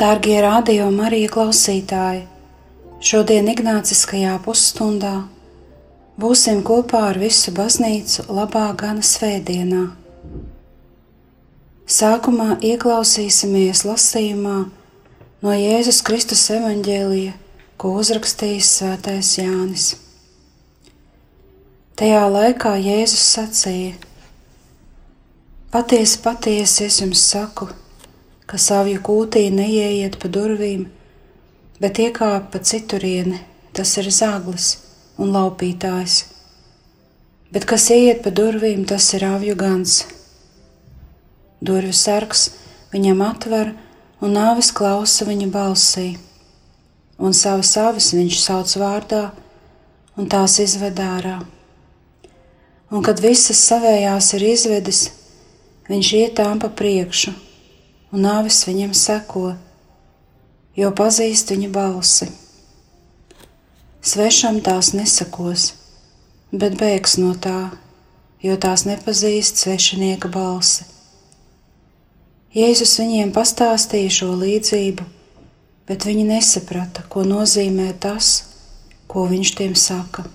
Dārgie 0.00 0.40
radio 0.42 0.88
Marija 0.90 1.30
klausītāji, 1.30 2.24
šodien 3.04 3.52
Ignāciskajā 3.52 4.34
pusstundā 4.42 5.12
būsim 6.18 6.64
kopā 6.66 7.04
ar 7.12 7.22
visu 7.22 7.54
baznīcu 7.54 8.26
labā 8.26 8.66
gana 8.82 9.06
svētdienā. 9.06 9.86
Sākumā 11.86 12.58
ieklausīsimies 12.66 13.86
lasījumā 13.86 14.58
no 15.46 15.54
Jēzus 15.54 16.02
Kristus 16.02 16.48
evaņģēlija, 16.58 17.38
ko 17.78 17.94
uzrakstījis 18.02 18.76
Svētais 18.80 19.36
Jānis. 19.38 19.92
Tajā 22.00 22.20
laikā 22.32 22.70
Jēzus 22.80 23.22
sacīja: 23.34 23.96
Patiesi, 25.68 26.22
patiesi 26.24 26.86
es 26.86 26.94
jums 27.02 27.20
saku, 27.28 27.66
ka 28.48 28.56
savju 28.56 29.02
kūtī 29.04 29.42
neieiet 29.52 30.16
pa 30.22 30.30
durvīm, 30.32 30.86
bet 31.76 32.00
iekāp 32.00 32.46
pa 32.54 32.62
citurieni, 32.70 33.42
tas 33.76 33.92
ir 34.00 34.08
zāglis 34.08 34.70
un 35.20 35.36
laupītājs. 35.36 36.16
Bet 37.52 37.68
kas 37.68 37.90
ieiet 37.92 38.24
pa 38.24 38.32
durvīm, 38.32 38.88
tas 38.88 39.12
ir 39.12 39.28
avju 39.28 39.60
gans. 39.66 40.00
Durvju 41.60 41.92
sargs 42.00 42.48
viņam 42.96 43.24
atver, 43.28 43.76
un 44.24 44.38
nāvis 44.40 44.72
klausa 44.72 45.28
viņa 45.28 45.52
balsī, 45.52 46.08
un 47.20 47.36
savas 47.36 47.76
avis 47.76 48.14
viņš 48.16 48.44
sauc 48.48 48.78
vārdā, 48.88 49.24
un 50.16 50.32
tās 50.32 50.62
izved 50.64 50.96
ārā. 51.12 51.42
Un 52.90 53.04
kad 53.06 53.20
visas 53.22 53.60
savējās 53.68 54.32
ir 54.34 54.44
izvedis, 54.48 55.00
viņš 55.86 56.08
iet 56.18 56.32
tām 56.40 56.58
pa 56.58 56.70
priekšu 56.74 57.30
un 58.10 58.24
nāvis 58.26 58.64
viņam 58.66 58.94
seko, 58.98 59.52
jo 60.74 60.90
pazīst 60.98 61.52
viņa 61.54 61.68
balsi. 61.70 62.26
Svešam 64.02 64.58
tās 64.66 64.90
nesakos, 64.96 65.68
bet 66.50 66.74
bēgs 66.80 67.14
no 67.22 67.36
tā, 67.38 67.70
jo 68.42 68.56
tās 68.58 68.86
nepazīst 68.88 69.62
svešinieka 69.62 70.32
balsi. 70.32 70.88
Jēzus 72.56 72.96
viņiem 72.98 73.30
pastāstīja 73.30 74.10
šo 74.18 74.32
līdzību, 74.40 75.06
bet 75.86 76.10
viņi 76.10 76.26
nesaprata, 76.32 77.06
ko 77.06 77.22
nozīmē 77.22 77.92
tas, 78.02 78.32
ko 79.06 79.28
viņš 79.30 79.54
tiem 79.62 79.78
saka. 79.78 80.26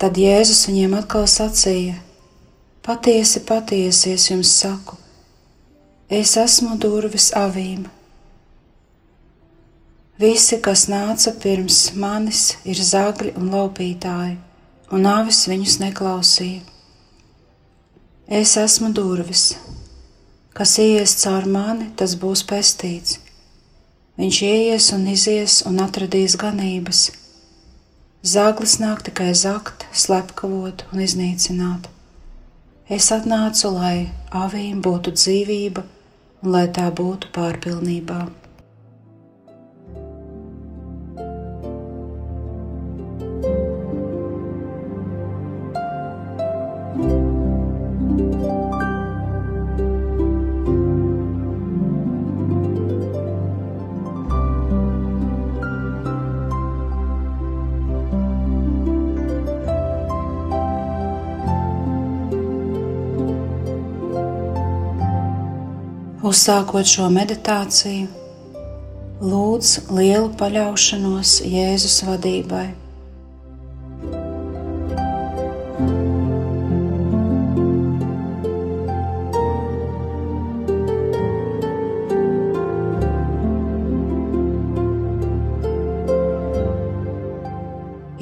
Tad 0.00 0.16
Jēzus 0.16 0.64
viņiem 0.70 0.96
atkal 1.02 1.28
sacīja: 1.28 1.98
Patiesi, 2.86 3.44
patiesi 3.44 4.14
es 4.16 4.30
jums 4.30 4.54
saku, 4.62 4.96
Es 6.10 6.32
esmu 6.34 6.72
durvis 6.82 7.28
avīm. 7.38 7.84
Visi, 10.18 10.56
kas 10.58 10.88
nāca 10.90 11.30
pirms 11.38 11.76
manis, 11.94 12.40
ir 12.66 12.80
zagļi 12.82 13.36
un 13.38 13.52
laupītāji, 13.52 14.34
un 14.90 15.06
avis 15.06 15.44
viņus 15.46 15.76
neklausīja. 15.84 16.64
Es 18.40 18.56
esmu 18.58 18.90
durvis. 18.90 19.44
Kas 20.50 20.74
ies 20.82 21.14
caur 21.22 21.46
mani, 21.46 21.92
tas 21.94 22.18
būs 22.18 22.42
pestīts. 22.42 23.20
Viņš 24.18 24.42
ies 24.50 24.90
un 24.98 25.06
izies 25.14 25.60
un 25.70 25.78
atradīs 25.86 26.34
ganības. 26.42 27.06
Zaglis 28.20 28.74
nāk 28.76 29.00
tikai 29.00 29.30
zakt, 29.32 29.86
slepkavot 29.96 30.82
un 30.92 31.00
iznīcināt. 31.00 31.86
Es 32.84 33.06
atnācu, 33.16 33.70
lai 33.72 34.10
avīm 34.36 34.82
būtu 34.84 35.14
dzīvība 35.16 35.86
un 36.42 36.50
lai 36.52 36.66
tā 36.68 36.90
būtu 36.92 37.30
pārpilnībā. 37.32 38.18
Uzsākot 66.40 66.88
šo 66.88 67.06
meditāciju, 67.12 68.06
lūdz 69.20 69.72
lielu 69.92 70.30
paļaušanos 70.40 71.32
Jēzus 71.44 71.98
vadībai. 72.06 72.62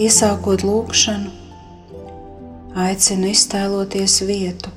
Iesākot 0.09 0.67
lūkšanu, 0.67 1.31
aicinu 2.89 3.31
iztēloties 3.31 4.19
vietu, 4.27 4.75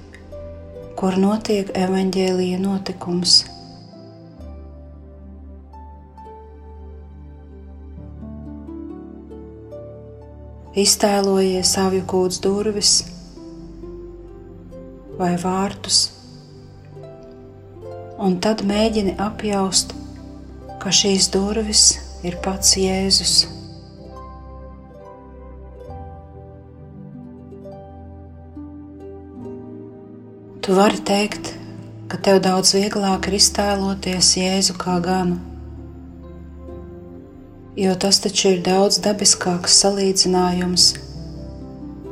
kur 1.02 1.16
notiek 1.18 1.72
evaņģēlīja 1.74 2.60
notikums. 2.62 3.40
Iztēlojies 10.78 11.72
avju 11.82 12.04
kūts 12.12 12.38
durvis 12.44 12.92
vai 15.18 15.32
vārtus, 15.42 16.04
un 18.22 18.38
tad 18.46 18.62
mēģini 18.70 19.16
apjaust, 19.26 19.98
ka 20.86 20.94
šīs 20.94 21.32
durvis 21.34 21.88
ir 22.22 22.38
pats 22.46 22.78
Jēzus. 22.78 23.61
Tu 30.62 30.74
vari 30.78 31.00
teikt, 31.02 31.56
ka 32.06 32.20
tev 32.22 32.38
daudz 32.46 32.76
vieglāk 32.78 33.26
ir 33.32 33.40
iztēloties 33.40 34.28
Jēzu 34.38 34.76
kā 34.78 35.00
ganu, 35.02 35.40
jo 37.82 37.96
tas 38.04 38.20
taču 38.22 38.52
ir 38.52 38.62
daudz 38.68 39.00
dabiskāks 39.02 39.80
salīdzinājums 39.82 40.86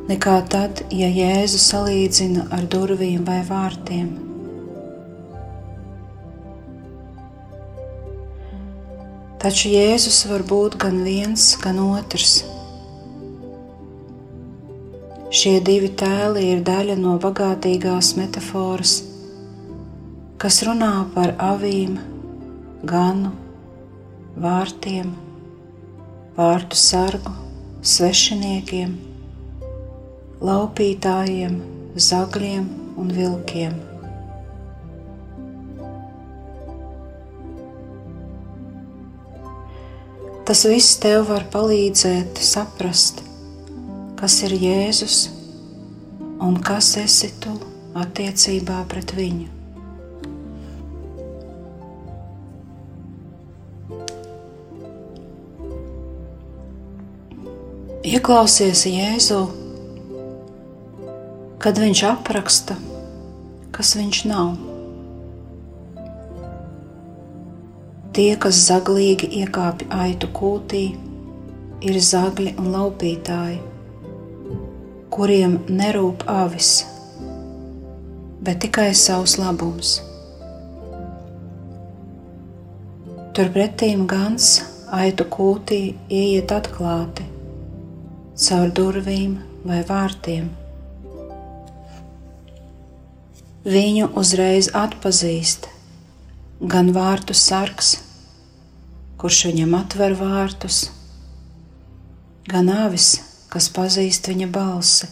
nekā 0.09 0.39
tad, 0.49 0.81
ja 0.89 1.11
Jēzu 1.13 1.61
salīdzina 1.61 2.47
ar 2.57 2.65
durvīm 2.73 3.21
vai 3.29 3.43
vārtiem. 3.45 4.09
Taču 9.45 9.75
Jēzus 9.77 10.23
var 10.31 10.41
būt 10.49 10.81
gan 10.81 11.03
viens, 11.05 11.51
gan 11.61 11.77
otrs. 11.85 12.39
Šie 15.39 15.61
divi 15.63 15.88
tēli 15.95 16.41
ir 16.51 16.63
daļa 16.67 16.97
no 17.00 17.13
bagātīgās 17.23 18.09
metafāras, 18.17 18.97
kas 20.41 20.57
runā 20.67 21.05
par 21.13 21.31
avīm, 21.39 21.94
ganu, 22.89 23.29
vārtiem, 24.44 25.13
vārtu 26.35 26.79
sargu, 26.81 27.31
svešiniekiem, 27.94 28.97
laupītājiem, 30.49 31.55
zagļiem 32.09 32.67
un 32.99 33.16
vilkiem. 33.22 33.79
Tas 40.43 40.67
viss 40.67 40.99
tev 40.99 41.29
var 41.31 41.47
palīdzēt 41.55 42.43
saprast, 42.43 43.28
kas 44.19 44.41
ir 44.43 44.51
Jēzus 44.59 45.17
un 46.43 46.57
kas 46.59 46.89
esi 46.99 47.29
tu 47.39 47.53
attiecībā 47.95 48.81
pret 48.91 49.13
viņu. 49.16 49.47
Ieklausies 58.09 58.83
Jēzu, 58.89 59.39
kad 61.63 61.79
viņš 61.79 62.03
apraksta, 62.11 62.75
kas 63.75 63.93
viņš 64.01 64.21
nav. 64.33 64.51
Tie, 68.11 68.33
kas 68.35 68.66
zaglīgi 68.67 69.31
iekāpj 69.45 69.87
aitu 70.03 70.33
kūtī, 70.35 70.85
ir 71.79 72.03
zagļi 72.03 72.57
un 72.59 72.73
laupītāji 72.75 73.68
kuriem 75.19 75.57
nerūp 75.67 76.21
avis, 76.31 76.85
bet 78.39 78.61
tikai 78.63 78.93
savs 78.95 79.33
labums. 79.35 79.97
Turpretīm 83.35 84.05
gans 84.07 84.47
aitu 84.95 85.27
kūtī 85.27 85.81
ieiet 86.07 86.55
atklāti, 86.55 87.27
caur 88.45 88.71
durvīm 88.79 89.35
vai 89.67 89.83
vārtiem. 89.91 90.47
Viņu 93.67 94.13
uzreiz 94.23 94.71
atpazīst 94.71 95.67
gan 96.63 96.95
vārtu 96.95 97.35
sargs, 97.35 97.97
kurš 99.19 99.49
viņam 99.51 99.81
atver 99.83 100.16
vārtus, 100.23 100.85
gan 102.47 102.71
avis, 102.85 103.17
kas 103.49 103.69
pazīst 103.73 104.29
viņa 104.29 104.47
balsi. 104.53 105.09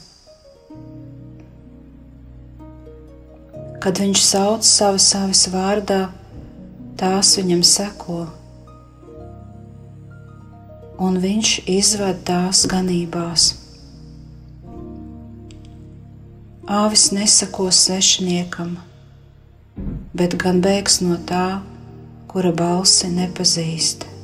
Kad 3.81 4.01
viņš 4.01 4.23
sauc 4.25 4.65
savu 4.65 4.99
savas 5.01 5.45
vārdā, 5.53 6.01
tās 6.97 7.35
viņam 7.37 7.63
seko, 7.65 8.25
un 10.97 11.21
viņš 11.21 11.53
izved 11.69 12.25
tās 12.27 12.65
ganībās. 12.69 13.53
Āvis 16.67 17.05
nesako 17.15 17.69
svešiniekam, 17.71 18.75
bet 20.17 20.35
gan 20.41 20.59
bēgs 20.65 20.99
no 21.05 21.15
tā, 21.29 21.61
kura 22.27 22.51
balsi 22.51 23.07
nepazīst. 23.13 24.16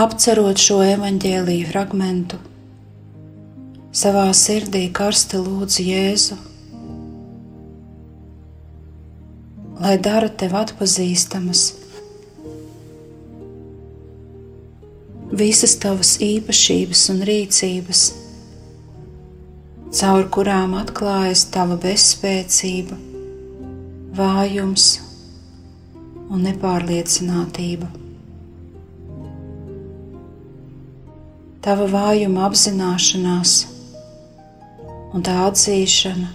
Apcerot 0.00 0.56
šo 0.56 0.78
evaņģēlīju 0.80 1.66
fragmentu, 1.68 2.38
savā 4.00 4.30
sirdī 4.38 4.86
karsti 4.96 5.40
lūdzu 5.42 5.84
Jēzu, 5.84 6.38
lai 9.82 9.98
dara 10.00 10.30
tev 10.42 10.56
atpazīstamas 10.62 11.66
visas 15.42 15.76
tavas 15.84 16.16
īpašības 16.30 17.04
un 17.12 17.22
rīcības 17.28 18.08
caur 20.00 20.28
kurām 20.32 20.80
atklājas 20.80 21.44
tava 21.52 21.76
bezspēcība, 21.84 22.96
vājums 24.16 24.92
un 26.30 26.46
nepārliecinātība. 26.48 27.99
Tava 31.60 31.84
vājuma 31.92 32.46
apzināšanās 32.48 33.50
un 35.12 35.24
tā 35.26 35.34
atzīšana 35.44 36.30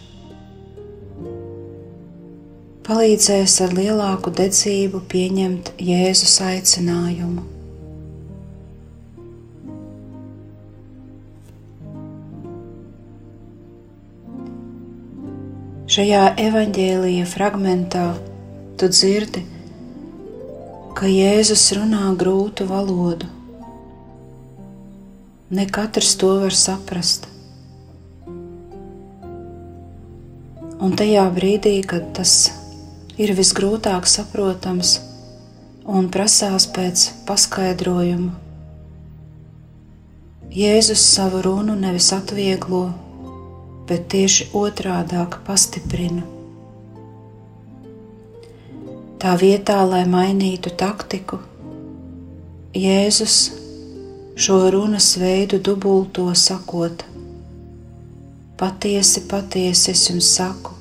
palīdzēs 2.86 3.56
ar 3.66 3.72
lielāku 3.74 4.30
dedzību 4.38 5.00
pieņemt 5.10 5.72
Jēzus 5.81 6.36
aicinājumu. 6.45 7.42
Šajā 15.95 16.21
evaņģēlīja 16.44 17.25
fragmentā 17.31 18.06
tu 18.78 18.92
dzirdi, 18.94 19.42
ka 20.94 21.10
Jēzus 21.10 21.66
runā 21.80 22.12
grūtu 22.21 22.69
valodu. 22.69 23.31
Ne 25.50 25.68
katrs 25.69 26.15
to 26.18 26.31
var 26.42 26.53
saprast. 26.57 27.27
Un 30.81 30.95
tajā 30.97 31.25
brīdī, 31.36 31.75
kad 31.86 32.07
tas 32.18 32.31
ir 33.21 33.36
visgrūtāk 33.38 34.09
saprotams 34.09 34.95
un 35.86 36.09
prasās 36.09 36.65
pēc 36.74 37.12
paskaidrojuma, 37.27 38.33
Jēzus 40.56 41.01
savu 41.03 41.42
runu 41.44 41.74
nevis 41.75 42.13
atvieglo, 42.15 42.86
bet 43.89 44.06
tieši 44.13 44.45
otrādāk 44.56 45.42
pastiprina. 45.44 46.24
Tā 49.19 49.33
vietā, 49.42 49.81
lai 49.83 50.06
mainītu 50.07 50.71
taktiku, 50.80 51.42
Jēzus 52.71 53.65
šo 54.36 54.70
runas 54.70 55.18
veidu 55.18 55.60
dubulto 55.60 56.36
sakot: 56.36 57.04
Patiesi, 58.58 59.22
patiesi 59.28 59.92
es 59.92 60.10
jums 60.10 60.30
saku, 60.36 60.76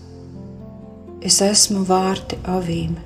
es 1.22 1.40
esmu 1.42 1.84
vārti 1.86 2.38
avīm. 2.50 2.96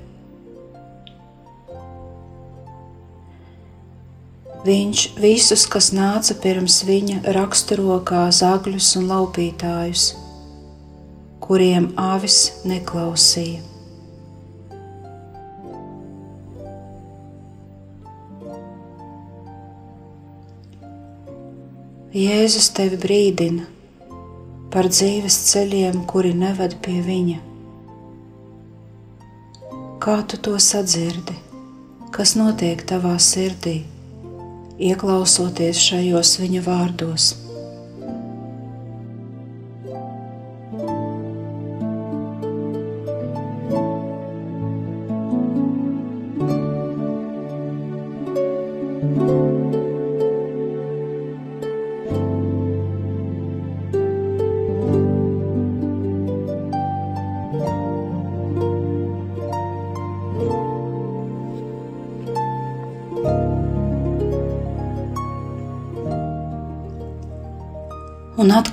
Viņš 4.65 5.03
visus, 5.23 5.69
kas 5.71 5.93
nāca 5.95 6.35
pirms 6.43 6.83
viņa, 6.85 7.23
raksturo 7.37 8.01
kā 8.05 8.27
zagļus 8.35 8.91
un 9.01 9.07
laupītājus, 9.13 10.11
kuriem 11.45 11.93
avis 11.97 12.41
neklausīja. 12.69 13.78
Jēzus 22.15 22.71
tevi 22.77 22.97
brīdina 23.01 23.67
par 24.73 24.89
dzīves 24.89 25.37
ceļiem, 25.51 26.05
kuri 26.09 26.33
neved 26.37 26.79
pie 26.85 27.03
viņa. 27.05 27.43
Kā 30.01 30.17
tu 30.31 30.41
to 30.41 30.57
sadzirdi? 30.63 31.37
Kas 32.15 32.37
notiek 32.39 32.85
tavā 32.89 33.17
sirdī? 33.21 33.83
ieklausoties 34.79 35.81
šajos 35.83 36.37
viņa 36.39 36.63
vārdos. 36.63 37.33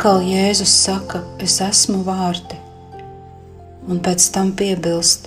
Atkal 0.05 0.21
Jēzus 0.21 0.69
saka, 0.85 1.23
es 1.41 1.55
esmu 1.65 2.03
vārti, 2.05 2.59
un 3.89 3.97
pēc 4.05 4.21
tam 4.35 4.51
piebilst, 4.53 5.23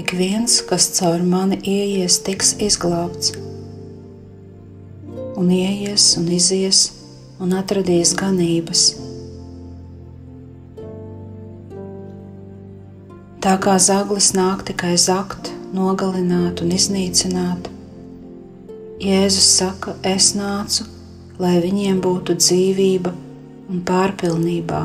ik 0.00 0.14
viens, 0.16 0.54
kas 0.64 0.86
caur 0.96 1.20
mani 1.20 1.58
ieies, 1.60 2.14
tiks 2.24 2.54
izglābts, 2.64 3.34
un 5.36 5.52
ieies 5.52 6.06
un 6.16 6.30
izies 6.32 6.80
un 7.36 7.52
atradīs 7.52 8.14
ganības. 8.16 8.86
Tā 13.44 13.58
kā 13.60 13.74
zaglis 13.76 14.30
nāk 14.32 14.62
tikai 14.70 14.94
zakt, 14.96 15.50
nogalināt 15.76 16.64
un 16.64 16.72
iznīcināt, 16.78 17.68
Jēzus 19.04 19.50
saka, 19.58 19.98
es 20.00 20.30
nācu, 20.32 20.88
lai 21.36 21.58
viņiem 21.60 22.00
būtu 22.00 22.38
dzīvība 22.40 23.12
un 23.72 23.80
pārpilnībā. 23.88 24.82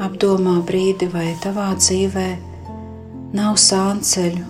Apdomā 0.00 0.60
brīdi, 0.66 1.10
vai 1.12 1.32
tavā 1.42 1.72
dzīvē 1.76 2.28
nav 3.36 3.58
sānceļu, 3.60 4.44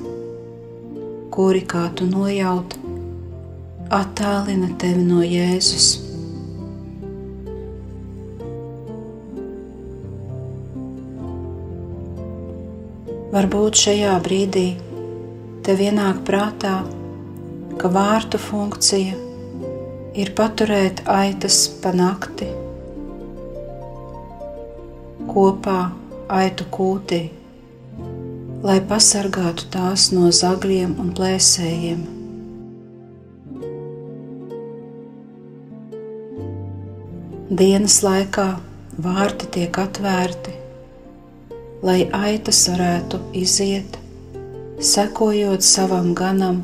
kuri, 1.34 1.64
kā 1.72 1.88
tu 1.96 2.06
nojaut, 2.10 2.76
attālina 3.90 4.68
tevi 4.78 5.06
no 5.08 5.24
Jēzus. 5.24 5.88
Varbūt 13.30 13.78
šajā 13.78 14.12
brīdī 14.22 14.68
tev 15.66 15.82
ienāk 15.86 16.22
prātā, 16.26 16.76
ka 17.80 17.90
vārtu 17.94 18.38
funkcija 18.42 19.29
ir 20.14 20.32
paturēt 20.38 21.04
aitas 21.06 21.64
pa 21.82 21.92
nakti 21.96 22.48
kopā 25.30 25.82
aitu 26.40 26.66
kūtī 26.74 27.20
lai 28.62 28.80
pasargātu 28.84 29.68
tās 29.72 30.10
no 30.12 30.28
zagļiem 30.36 30.96
un 31.00 31.12
plēsējiem. 31.16 32.00
Dienas 37.60 37.96
laikā 38.04 38.46
vārti 39.06 39.48
tiek 39.56 39.80
atvērti, 39.82 40.52
lai 41.82 42.04
aitas 42.14 42.60
varētu 42.70 43.22
iziet, 43.40 43.96
sekojot 44.92 45.64
savam 45.66 46.12
ganam 46.14 46.62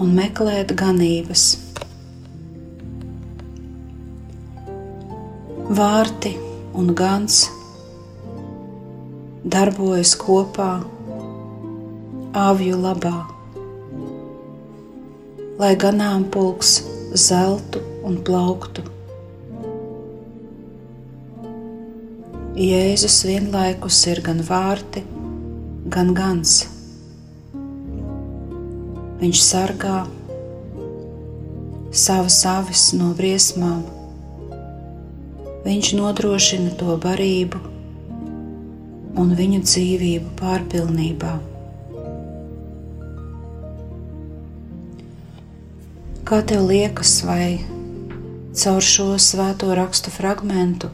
un 0.00 0.14
meklēt 0.16 0.72
ganības. 0.78 1.50
Vārti 5.72 6.34
un 6.76 6.90
gans 6.92 7.36
darbojas 9.54 10.10
kopā 10.20 10.66
avju 12.36 12.80
labā, 12.82 13.12
lai 15.62 15.70
ganāmpulks 15.84 16.74
zeltu 17.22 17.80
un 18.04 18.18
plauktu. 18.26 18.84
Jēzus 22.60 23.22
vienlaikus 23.30 24.02
ir 24.12 24.20
gan 24.28 24.44
vārti, 24.50 25.06
gan 25.96 26.12
gans. 26.20 26.58
Viņš 29.24 29.46
sargā 29.48 30.02
savas 32.04 32.42
avis 32.58 32.90
no 33.00 33.14
briesmām, 33.16 33.82
viņš 35.66 35.92
nodrošina 35.98 36.72
to 36.80 36.96
barību 37.02 37.60
un 39.22 39.34
viņu 39.38 39.60
dzīvību 39.66 40.32
pārpilnībā. 40.40 41.34
Kā 46.26 46.40
tev 46.48 46.64
liekas, 46.70 47.18
vai 47.28 47.60
caur 48.56 48.82
šo 48.84 49.12
svēto 49.20 49.70
rakstu 49.76 50.12
fragmentu 50.14 50.90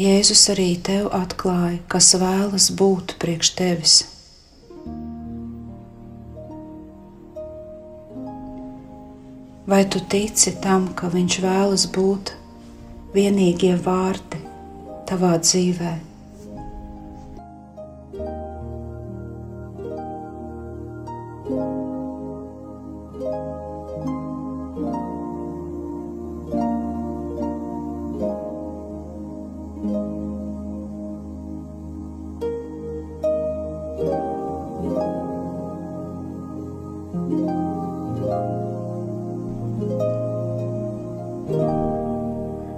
Jēzus 0.00 0.44
arī 0.52 0.76
tev 0.86 1.08
atklāja, 1.10 1.80
kas 1.90 2.12
vēlas 2.14 2.68
būt 2.78 3.16
priekš 3.20 3.48
tevis. 3.58 3.94
Vai 9.66 9.82
tu 9.90 10.00
tici 10.00 10.54
tam, 10.62 10.88
ka 10.94 11.10
Viņš 11.10 11.40
vēlas 11.42 11.88
būt 11.90 12.32
vienīgie 13.14 13.74
vārti 13.86 14.38
tavā 15.10 15.34
dzīvēm? 15.42 16.06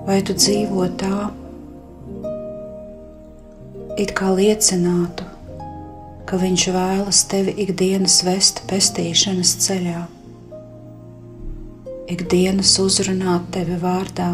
Vai 0.02 0.18
tu 0.26 0.34
dzīvo 0.34 0.88
tā, 0.98 1.16
it 4.02 4.10
kā 4.18 4.32
liecinātu, 4.34 5.28
ka 6.26 6.38
Viņš 6.40 6.62
vēlas 6.74 7.20
tevi 7.30 7.52
ikdienas 7.66 8.22
vest 8.26 8.62
pestīšanas 8.70 9.52
ceļā, 9.66 10.00
ikdienas 12.14 12.72
uzrunāt 12.82 13.50
tevi 13.54 13.76
vārdā, 13.82 14.30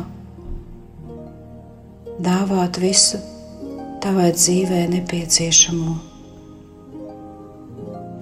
dāvāt 2.22 2.80
visu 2.80 3.20
tavai 4.00 4.30
dzīvē 4.38 4.86
nepieciešamo. 4.94 5.98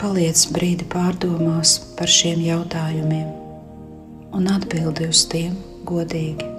Paliec 0.00 0.48
brīdi 0.56 0.88
pārdomās 0.88 1.78
par 2.00 2.10
šiem 2.18 2.42
jautājumiem 2.48 3.30
un 4.36 4.52
atbildi 4.56 5.12
uz 5.12 5.24
tiem 5.30 5.56
godīgi. 5.88 6.55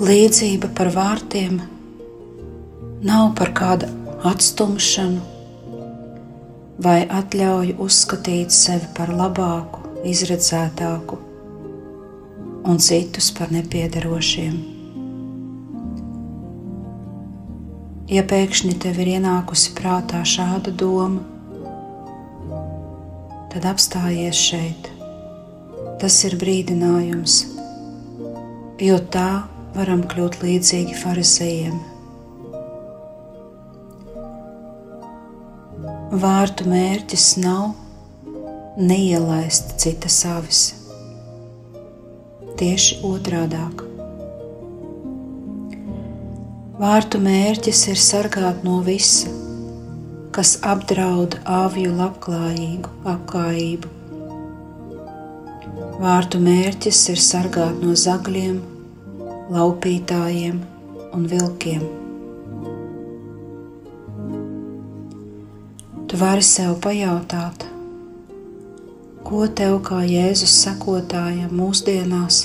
Līdzība 0.00 0.70
par 0.72 0.88
vārtiem 0.94 1.58
nav 3.04 3.34
par 3.36 3.50
kādu 3.52 3.84
atstumšanu 4.30 5.20
vai 6.80 7.02
atļauju 7.04 7.74
uzskatīt 7.84 8.48
sevi 8.56 8.88
par 8.96 9.12
labāku, 9.12 9.82
izredzētāku 10.08 11.18
un 12.72 12.80
citus 12.80 13.28
par 13.36 13.52
nepiederošiem. 13.52 14.56
Ja 18.16 18.24
pēkšņi 18.32 18.74
tev 18.80 19.04
ir 19.04 19.12
ienākusi 19.18 19.76
prātā 19.76 20.24
šāda 20.24 20.72
doma, 20.72 21.20
tad 23.52 23.68
apstājies 23.76 24.44
šeit. 24.48 24.92
Tas 26.00 26.22
ir 26.24 26.40
brīdinājums, 26.40 27.42
jo 28.80 28.96
tā 29.12 29.59
varam 29.74 30.02
kļūt 30.10 30.40
līdzīgi 30.42 30.96
farizējiem. 30.98 31.78
Vārtu 36.10 36.66
mērķis 36.66 37.26
nav 37.38 37.70
neielaist 38.80 39.76
citas 39.78 40.16
avis, 40.26 40.62
tieši 42.58 42.98
otrādāk. 43.06 43.84
Vārtu 46.80 47.20
mērķis 47.22 47.84
ir 47.92 48.00
sargāt 48.00 48.64
no 48.66 48.80
visa, 48.82 49.30
kas 50.34 50.56
apdraud 50.66 51.38
avju 51.44 51.94
labklājīgu 51.94 52.92
apklājību. 53.14 53.94
Vārtu 56.00 56.40
mērķis 56.42 57.06
ir 57.12 57.20
sargāt 57.20 57.82
no 57.84 57.94
zagļiem 57.94 58.60
laupītājiem 59.50 60.60
un 61.14 61.26
vilkiem. 61.30 61.82
Tu 66.10 66.18
vari 66.18 66.42
sev 66.46 66.76
pajautāt, 66.82 67.66
ko 69.26 69.46
tev 69.60 69.80
kā 69.86 70.02
Jēzus 70.06 70.54
sekotājam 70.64 71.50
mūsdienās, 71.54 72.44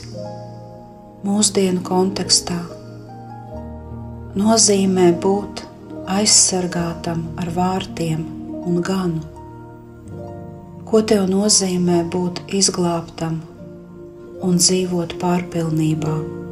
mūsdienu 1.26 1.86
kontekstā, 1.86 2.58
nozīmē 4.38 5.12
būt 5.22 5.64
aizsargātam 6.18 7.24
ar 7.42 7.54
vārtiem 7.56 8.28
un 8.66 8.84
ganu. 8.86 9.24
ko 10.86 11.02
tev 11.02 11.26
nozīmē 11.28 11.98
būt 12.14 12.40
izglābtam 12.56 13.42
un 14.48 14.62
dzīvot 14.62 15.18
pārpilnībā. 15.20 16.45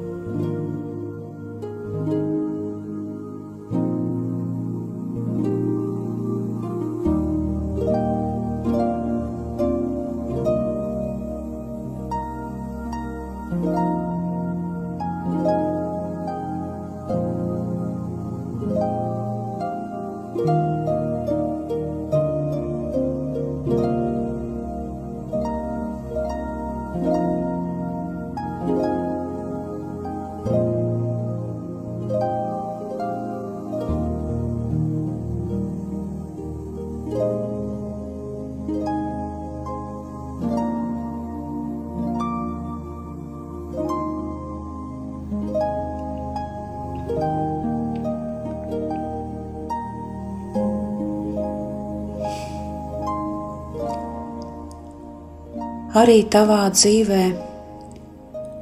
Arī 56.04 56.26
tavā 56.28 56.66
dzīvē 56.68 57.22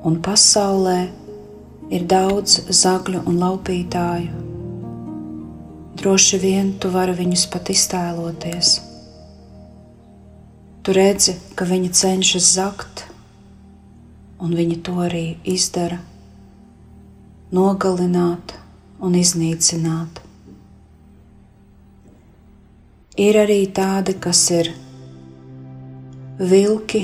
un 0.05 0.17
pasaulē 0.21 0.98
ir 1.89 2.03
daudz 2.05 2.60
zagļu 2.69 3.24
un 3.25 3.39
laupītāju. 3.41 4.41
Droši 5.98 6.38
vien 6.43 6.67
tu 6.77 6.91
vari 6.93 7.15
viņus 7.17 7.45
pat 7.50 7.71
iztēloties. 7.74 8.69
Tu 10.86 10.93
redzi, 10.93 11.33
ka 11.57 11.65
viņi 11.65 11.89
cenšas 11.98 12.50
zakt, 12.60 13.01
un 14.38 14.53
viņi 14.60 14.77
to 14.86 14.93
arī 15.07 15.24
izdara- 15.41 15.98
nogalināt 17.57 18.53
un 19.01 19.17
iznīcināt. 19.17 20.21
Ir 23.17 23.41
arī 23.48 23.65
tādi, 23.81 24.13
kas 24.27 24.45
ir 24.51 24.71
vilki, 26.38 27.03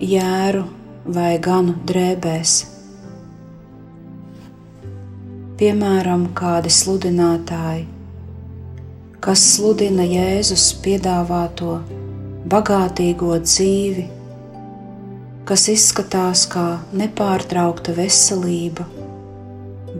jēru 0.00 0.64
vai 1.06 1.38
ganu 1.38 1.76
drēbēs. 1.86 2.54
Piemēram, 5.54 6.26
kādi 6.34 6.72
sludinātāji, 6.74 7.84
kas 9.22 9.44
sludina 9.54 10.02
Jēzus 10.02 10.72
piedāvāto 10.82 11.76
bagātīgo 12.50 13.38
dzīvi, 13.44 14.08
kas 15.46 15.68
izskatās 15.70 16.44
kā 16.50 16.66
nepārtraukta 16.90 17.94
veselība, 17.94 18.88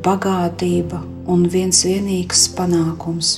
bagātība 0.03 1.05
un 1.31 1.47
viens 1.47 1.85
vienīgs 1.87 2.49
panākums. 2.59 3.37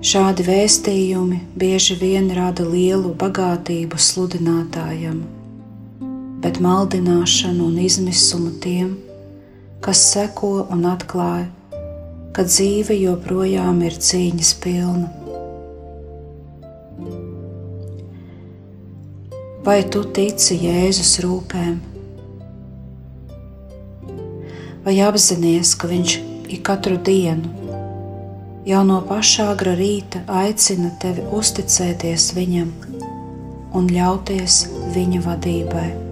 Šādi 0.00 0.46
vēstījumi 0.46 1.38
bieži 1.60 1.92
vien 2.00 2.30
rada 2.32 2.64
lielu 2.64 3.10
bagātību 3.20 3.98
sludinātājam, 4.00 5.18
bet 6.40 6.56
maldināšanu 6.64 7.66
un 7.66 7.76
izmisumu 7.84 8.54
tiem, 8.64 8.94
kas 9.84 10.00
seko 10.14 10.54
un 10.72 10.88
atklāja, 10.88 11.50
ka 12.32 12.46
dzīve 12.48 12.96
joprojām 12.96 13.84
ir 13.84 14.00
cīņas 14.08 14.54
pilna. 14.64 15.12
Vai 19.68 19.78
tu 19.84 20.06
tici 20.16 20.62
Jēzus 20.64 21.18
rūpēm? 21.20 21.78
Vai 24.88 25.00
apzinājies, 25.12 25.76
ka 25.76 25.92
Viņš 25.92 26.20
ir 26.48 26.62
katru 26.64 26.96
dienu 26.96 27.59
jau 28.68 28.82
no 28.84 29.00
pašā 29.08 29.50
agra 29.54 29.74
rīta 29.78 30.24
aicina 30.42 30.92
tevi 31.02 31.24
uzticēties 31.38 32.30
viņam 32.36 32.70
un 33.76 33.90
ļauties 33.94 34.62
viņa 34.94 35.24
vadībai. 35.26 36.09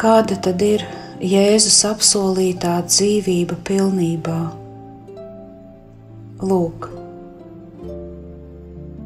Kāda 0.00 0.38
tad 0.40 0.62
ir 0.64 0.80
Jēzus 1.20 1.82
apsolītā 1.84 2.78
dzīvība 2.86 3.58
pilnībā? 3.68 4.36
Lūk, 6.40 6.86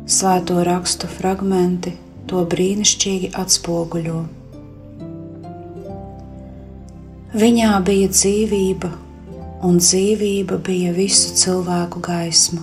svēto 0.07 0.61
rakstu 0.69 1.11
fragmenti 1.11 1.97
to 2.31 2.45
brīnišķīgi 2.55 3.33
atspoguļo. 3.43 4.21
Viņā 7.43 7.75
bija 7.91 8.15
dzīvība, 8.15 8.95
un 9.67 9.83
dzīvība 9.83 10.63
bija 10.63 10.95
visu 10.95 11.35
cilvēku 11.43 12.07
gaisma. 12.07 12.63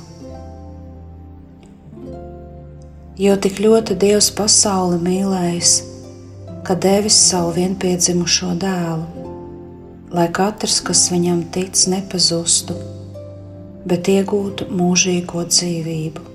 Jo 3.19 3.35
tik 3.35 3.59
ļoti 3.59 3.99
Dievs 3.99 4.31
pasauli 4.39 5.03
mīlējis, 5.03 5.81
ka 6.63 6.75
devis 6.75 7.15
savu 7.17 7.55
vienpiedzimušo 7.55 8.51
dēlu, 8.61 9.27
lai 10.13 10.27
katrs, 10.33 10.77
kas 10.85 11.07
viņam 11.09 11.39
tic, 11.53 11.73
nepazustu, 11.89 12.75
bet 13.89 14.09
iegūtu 14.13 14.67
mūžīgo 14.69 15.45
dzīvību. 15.49 16.27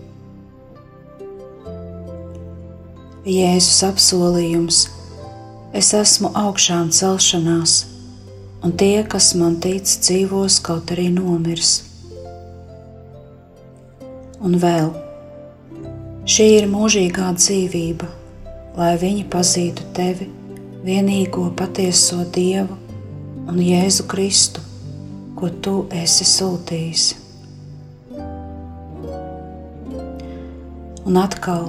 Jēzus 3.26 3.78
apsolījums: 3.86 4.82
Es 5.76 5.92
esmu 5.94 6.32
augšām 6.42 6.90
celšanās, 6.94 7.78
un 8.66 8.74
tie, 8.82 9.04
kas 9.06 9.32
man 9.38 9.60
tic, 9.62 9.86
dzīvos 9.86 10.58
kaut 10.66 10.90
arī 10.94 11.08
nomirs. 11.14 11.82
Un 14.42 14.58
vēl, 14.62 14.94
šī 16.26 16.52
ir 16.58 16.70
mūžīgā 16.70 17.34
dzīvība 17.38 18.25
lai 18.76 18.96
viņi 19.00 19.24
pazītu 19.32 19.86
tevi, 19.96 20.26
vienīgo 20.84 21.48
patieso 21.56 22.20
Dievu 22.32 22.76
un 23.48 23.60
Jēzu 23.62 24.04
Kristu, 24.10 24.60
ko 25.38 25.48
tu 25.64 25.76
esi 25.96 26.26
sūtījis. 26.28 27.06
Un 31.06 31.18
atkal, 31.22 31.68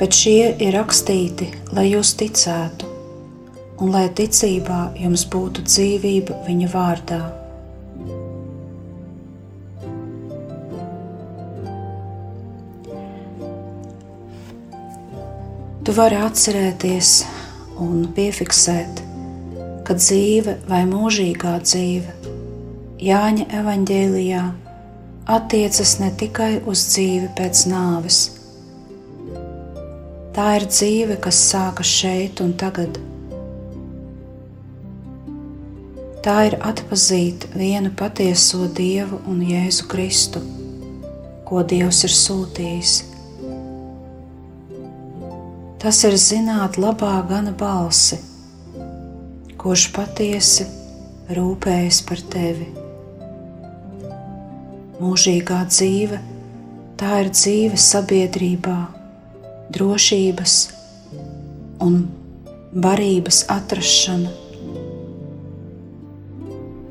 bet 0.00 0.16
šie 0.16 0.54
ir 0.64 0.74
rakstīti, 0.74 1.50
lai 1.76 1.90
jūs 1.92 2.14
ticētu, 2.18 2.90
un 3.84 3.92
lai 3.94 4.06
ticībā 4.18 4.82
jums 4.98 5.26
būtu 5.30 5.66
dzīvība 5.68 6.42
viņa 6.48 6.70
vārdā. 6.72 7.20
Vari 15.96 16.16
atcerēties 16.20 17.10
un 17.80 18.04
piefiksēt, 18.16 19.00
ka 19.86 19.96
dzīve 19.96 20.58
vai 20.68 20.82
mūžīgā 20.88 21.56
dzīve 21.64 22.16
Jāņa 22.96 23.44
evanģēlijā 23.52 24.42
attiecas 25.28 25.90
ne 26.00 26.06
tikai 26.16 26.62
uz 26.64 26.84
dzīvi 26.90 27.26
pēc 27.36 27.64
nāves. 27.68 28.20
Tā 30.36 30.46
ir 30.58 30.64
dzīve, 30.68 31.18
kas 31.20 31.40
sākas 31.50 31.90
šeit 31.92 32.40
un 32.44 32.54
tagad. 32.60 32.96
Tā 36.24 36.38
ir 36.50 36.56
atpazīt 36.60 37.50
vienu 37.52 37.92
patieso 37.96 38.64
Dievu 38.80 39.20
un 39.28 39.44
Jēzu 39.44 39.90
Kristu, 39.92 40.40
ko 41.44 41.60
Dievs 41.68 42.00
ir 42.08 42.16
sūtījis. 42.16 42.96
Tas 45.86 46.00
ir 46.02 46.16
zināt 46.18 46.80
labā 46.82 47.12
gana 47.28 47.52
balsi, 47.54 48.16
kurš 49.54 49.84
patiesi 49.94 50.64
rūpējas 51.36 52.00
par 52.08 52.22
tevi. 52.32 52.66
Mūžīgā 54.98 55.60
dzīve 55.70 56.18
tā 56.98 57.20
ir 57.22 57.30
dzīve 57.30 57.78
sabiedrībā, 57.78 58.76
drošības 59.78 60.58
un 61.86 62.02
barības 62.74 63.44
atrašana. 63.54 64.34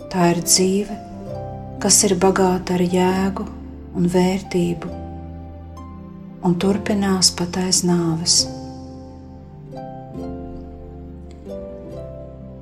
Tā 0.07 0.33
ir 0.37 0.45
dzīve, 0.47 1.01
kas 1.83 2.03
ir 2.07 2.15
bagāta 2.15 2.79
ar 2.79 2.89
jēgu 2.95 3.51
un 3.91 4.07
vērtību, 4.19 4.99
un 6.47 6.61
turpinās 6.63 7.35
pat 7.35 7.65
aiz 7.67 7.83
nāves. 7.83 8.45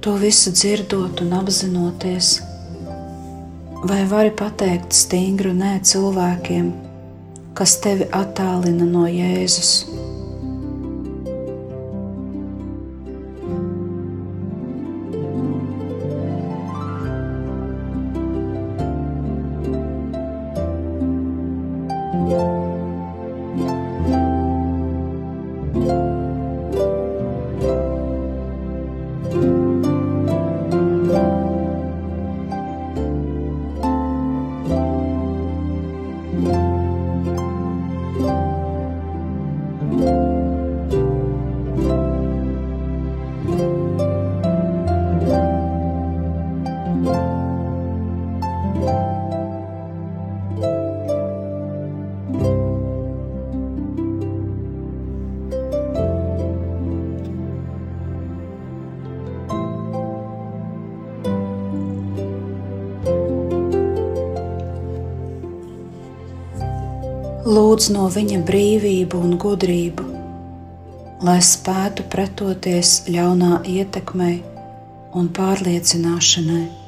To 0.03 0.17
visu 0.19 0.51
dzirdot 0.51 1.21
un 1.23 1.31
apzinoties, 1.33 2.41
vai 3.87 4.01
vari 4.11 4.33
pateikt 4.35 4.91
stingru 4.91 5.53
nē 5.55 5.77
cilvēkiem, 5.79 6.65
kas 7.55 7.77
tevi 7.85 8.09
attālina 8.11 8.83
no 8.83 9.05
Jēzus? 9.07 9.71
Lūdz 67.43 67.89
no 67.91 68.05
viņa 68.07 68.37
brīvību 68.47 69.19
un 69.19 69.33
gudrību, 69.35 70.05
lai 71.27 71.39
spētu 71.43 72.05
pretoties 72.13 73.01
ļaunā 73.11 73.57
ietekmei 73.67 74.37
un 75.11 75.27
pārliecināšanai. 75.35 76.82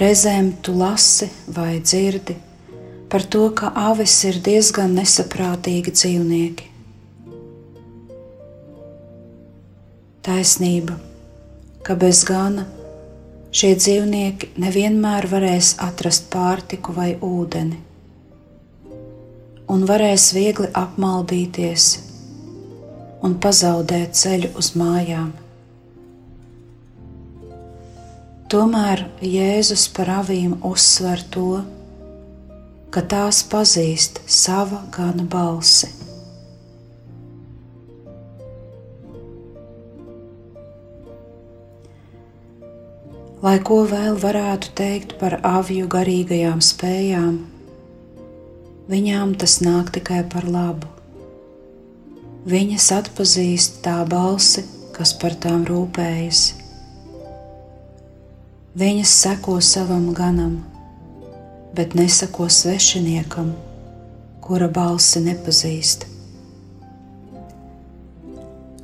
Reizēm 0.00 0.46
tu 0.64 0.72
lasi 0.72 1.26
vai 1.52 1.74
dzirdi 1.84 2.34
par 3.12 3.22
to, 3.32 3.42
ka 3.52 3.68
avis 3.76 4.14
ir 4.24 4.38
diezgan 4.40 4.94
nesaprātīgi 4.96 5.92
dzīvnieki. 5.92 6.68
Taisnība, 10.24 10.96
ka 11.84 11.98
bez 12.00 12.24
gana 12.24 12.64
šie 13.52 13.74
dzīvnieki 13.76 14.54
nevienmēr 14.64 15.28
varēs 15.28 15.74
atrast 15.84 16.30
pārtiku 16.32 16.96
vai 16.96 17.10
ūdeni, 17.20 17.76
un 19.68 19.84
varēs 19.90 20.30
viegli 20.38 20.72
apmaldīties 20.80 21.90
un 23.26 23.36
pazaudēt 23.42 24.16
ceļu 24.16 24.50
uz 24.60 24.72
mājām. 24.80 25.30
Tomēr 28.50 29.04
Jēzus 29.22 29.84
par 29.94 30.08
avīm 30.24 30.56
uzsver 30.66 31.20
to, 31.30 31.60
ka 32.90 33.04
tās 33.12 33.44
pazīst 33.46 34.18
sava 34.26 34.80
gana 34.90 35.22
balsi. 35.30 35.92
Lai 43.40 43.56
ko 43.64 43.84
vēl 43.88 44.18
varētu 44.20 44.74
teikt 44.76 45.14
par 45.22 45.38
aviju 45.46 45.86
garīgajām 45.94 46.58
spējām, 46.60 47.38
viņām 48.90 49.38
tas 49.40 49.60
nāk 49.64 49.94
tikai 49.94 50.24
par 50.34 50.44
labu. 50.44 50.99
Viņas 52.48 52.92
atpazīst 53.00 53.82
tā 53.84 53.98
balsi, 54.08 54.64
kas 54.96 55.12
par 55.20 55.36
tām 55.40 55.66
rūpējas 55.68 56.46
Viņas 58.70 59.12
seko 59.24 59.56
savam 59.60 60.12
ganam, 60.14 60.52
bet 61.74 61.96
neseko 61.98 62.44
svešiniekam, 62.46 63.48
kura 64.40 64.68
balsi 64.70 65.18
nepazīst. 65.24 66.06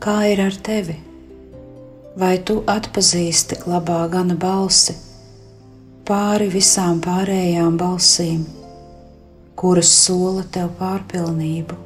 Kā 0.03 0.17
ir 0.27 0.43
ar 0.43 0.59
tevi? 0.59 0.97
Vai 2.19 2.35
tu 2.43 2.65
atpazīsti 2.67 3.61
labā 3.71 4.03
gana 4.11 4.35
balsi 4.35 4.97
pāri 6.09 6.51
visām 6.51 6.99
pārējām 6.99 7.79
balsīm, 7.79 8.43
kuras 9.55 9.95
sola 10.03 10.43
tev 10.51 10.75
pārpilnību? 10.83 11.79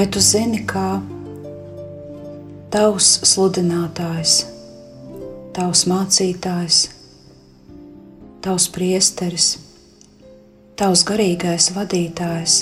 Vai 0.00 0.06
tu 0.08 0.20
zini, 0.24 0.62
kā 0.64 0.94
tavs 2.72 3.08
sludinātājs, 3.28 4.38
tavs 5.52 5.82
mācītājs, 5.90 6.78
tavs 8.40 8.70
priesteris, 8.72 9.50
tavs 10.80 11.04
garīgais 11.04 11.68
vadītājs 11.76 12.56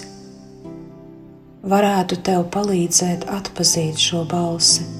varētu 1.62 2.18
tev 2.26 2.48
palīdzēt 2.58 3.30
atpazīt 3.38 4.02
šo 4.02 4.26
balsi? 4.26 4.97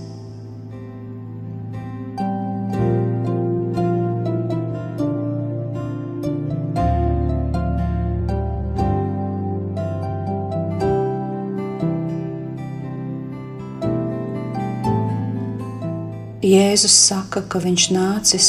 Jēzus 16.69 16.95
saka, 17.01 17.41
ka 17.49 17.63
viņš 17.65 17.85
nācis 17.97 18.47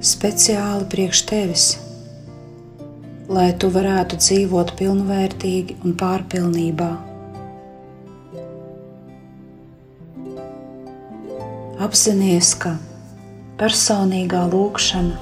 speciāli 0.00 0.86
priekš 0.88 1.20
tevis, 1.28 1.64
lai 3.28 3.50
tu 3.60 3.68
varētu 3.74 4.16
dzīvot 4.22 4.72
pilnvērtīgi 4.78 5.76
un 5.84 5.92
pārpilnībā. 6.00 6.88
Apzinies, 11.84 12.54
ka 12.64 12.72
personīgā 13.60 14.46
lūkšana, 14.54 15.20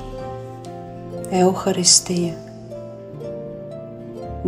evaharistija, 1.42 2.38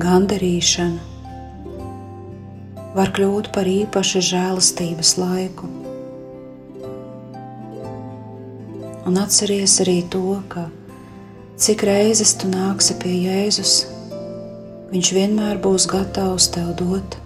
gandarīšana 0.06 1.00
var 2.94 3.16
kļūt 3.18 3.50
par 3.58 3.66
īpašu 3.80 4.22
žēlastības 4.30 5.18
laiku. 5.18 5.73
Un 9.04 9.18
atceries 9.20 9.78
arī 9.84 9.98
to, 10.10 10.38
ka 10.48 10.68
cik 11.60 11.84
reizes 11.88 12.32
tu 12.40 12.48
nāksi 12.48 12.96
pie 13.02 13.16
Jēzus, 13.26 13.74
Viņš 14.94 15.08
vienmēr 15.10 15.58
būs 15.58 15.88
gatavs 15.90 16.44
tev 16.54 16.68
dot 16.78 17.16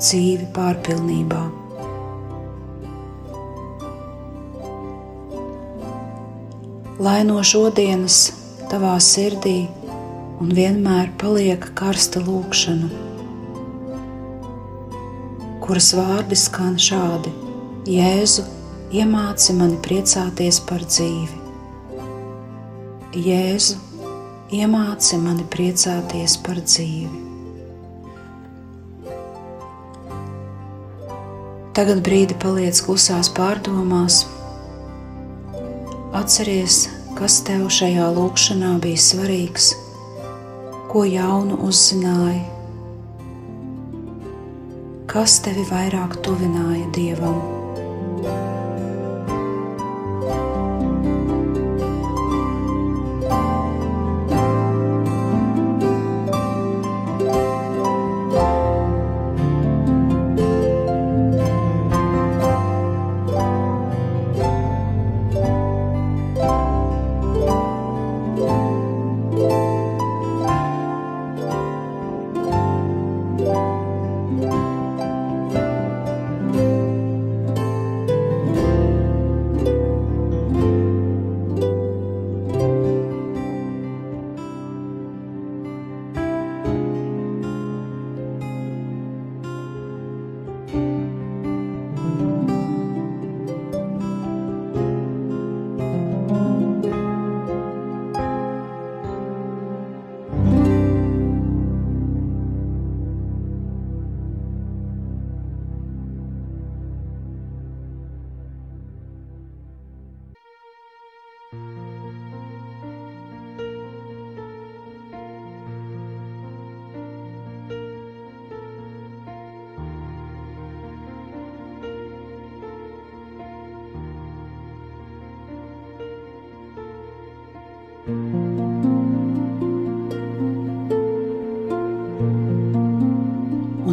dzīvi 0.00 0.46
pārpilnībā. 0.56 1.40
Lai 7.04 7.18
no 7.28 7.42
šodienas 7.44 8.16
tavā 8.72 8.94
sirdī 9.04 9.58
un 10.40 10.56
vienmēr 10.56 11.12
paliek 11.20 11.68
karsta 11.76 12.24
lūkšana 12.24 12.88
kuras 15.60 15.92
vārdi 16.00 16.40
skan 16.46 16.80
šādi: 16.80 17.30
Jēzu, 17.92 18.46
iemāci 18.90 19.54
mani 19.54 19.78
priecāties 19.82 20.58
par 20.66 20.82
dzīvi. 20.86 21.38
Jēzu, 23.20 23.78
iemāci 24.54 25.18
mani 25.22 25.46
priecāties 25.50 26.36
par 26.44 26.60
dzīvi. 26.62 27.26
Tagad 31.74 32.02
brīdi 32.06 32.36
paliec 32.42 32.82
klusās 32.84 33.30
pārdomās. 33.34 34.24
Atceries, 36.18 36.84
kas 37.18 37.40
tev 37.46 37.68
šajā 37.72 38.10
lūkšanā 38.16 38.76
bija 38.82 39.04
svarīgs, 39.10 39.72
ko 40.90 41.06
jaunu 41.06 41.60
uzzināji 41.70 42.42
kas 45.10 45.40
tevi 45.42 45.64
vairāk 45.66 46.20
tuvināja 46.22 46.86
Dievam. 46.94 47.59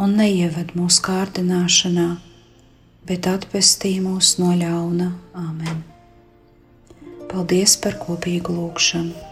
un 0.00 0.16
neieved 0.20 0.74
mūsu 0.78 1.04
kārdināšanā, 1.06 2.08
bet 3.08 3.28
atpestī 3.30 3.96
mūs 4.04 4.36
no 4.40 4.52
ļauna. 4.56 5.12
Āmen! 5.36 5.84
Paldies 7.30 7.78
par 7.82 7.98
kopīgu 8.02 8.54
lūgšanu! 8.56 9.25